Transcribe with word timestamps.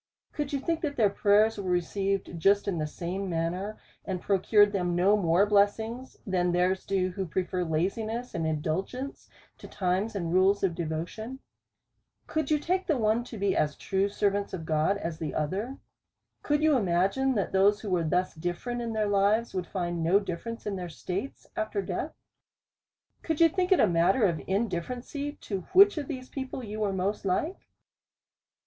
Could 0.33 0.51
you 0.51 0.59
think, 0.59 0.81
that 0.81 0.95
their 0.95 1.11
prayers 1.11 1.59
were 1.59 1.69
received 1.69 2.39
just 2.39 2.67
in 2.67 2.79
the 2.79 2.87
same 2.87 3.29
manner, 3.29 3.77
and 4.03 4.19
pro 4.19 4.39
cured 4.39 4.71
them 4.71 4.95
no 4.95 5.15
more 5.15 5.45
blessings, 5.45 6.17
than 6.25 6.51
theirs 6.51 6.87
do, 6.87 7.09
who 7.11 7.27
prefer 7.27 7.63
laziness 7.63 8.33
and 8.33 8.47
indulgence 8.47 9.29
to 9.59 9.67
times 9.67 10.15
and 10.15 10.33
rules 10.33 10.63
of 10.63 10.73
devotion? 10.73 11.37
Could 12.25 12.49
you 12.49 12.57
take 12.57 12.87
the 12.87 12.97
one 12.97 13.23
to 13.25 13.37
be 13.37 13.55
as 13.55 13.75
true 13.75 14.09
servants 14.09 14.53
of 14.55 14.65
God, 14.65 14.97
as 14.97 15.19
the 15.19 15.35
other? 15.35 15.77
Could 16.41 16.63
you 16.63 16.75
imagine, 16.75 17.35
that 17.35 17.51
those 17.51 17.81
who 17.81 17.91
were 17.91 18.03
thus 18.03 18.33
different 18.33 18.81
in 18.81 18.93
their 18.93 19.07
lives, 19.07 19.53
would 19.53 19.67
find 19.67 20.01
no 20.01 20.19
difference 20.19 20.65
in 20.65 20.77
their 20.77 20.89
states 20.89 21.45
after 21.55 21.79
death? 21.79 22.15
Could 23.21 23.39
you 23.39 23.49
think 23.49 23.71
it 23.71 23.79
a 23.79 23.85
matter 23.85 24.25
of 24.25 24.41
indifference 24.47 25.11
to 25.41 25.59
which 25.73 25.99
of 25.99 26.07
these 26.07 26.27
people 26.27 26.63
you 26.63 26.79
were 26.79 26.91
most 26.91 27.23
like 27.23 27.67